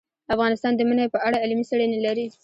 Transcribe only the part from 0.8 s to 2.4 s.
منی په اړه علمي څېړنې لري.